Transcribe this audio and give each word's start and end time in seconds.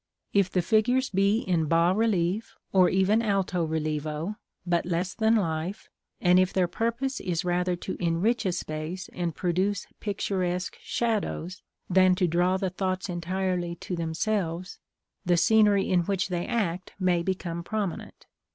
If 0.33 0.49
the 0.49 0.63
figures 0.63 1.11
be 1.11 1.41
in 1.41 1.65
bas 1.65 1.95
relief, 1.95 2.55
or 2.73 2.89
even 2.89 3.21
alto 3.21 3.67
relievo, 3.67 4.37
but 4.65 4.83
less 4.83 5.13
than 5.13 5.35
life, 5.35 5.89
and 6.19 6.39
if 6.39 6.51
their 6.51 6.67
purpose 6.67 7.19
is 7.19 7.45
rather 7.45 7.75
to 7.75 7.95
enrich 8.03 8.43
a 8.47 8.51
space 8.51 9.11
and 9.13 9.35
produce 9.35 9.85
picturesque 9.99 10.75
shadows, 10.81 11.61
than 11.87 12.15
to 12.15 12.25
draw 12.27 12.57
the 12.57 12.71
thoughts 12.71 13.09
entirely 13.09 13.75
to 13.75 13.95
themselves, 13.95 14.79
the 15.23 15.37
scenery 15.37 15.87
in 15.87 15.99
which 15.99 16.29
they 16.29 16.47
act 16.47 16.93
may 16.99 17.21
become 17.21 17.61
prominent. 17.63 18.25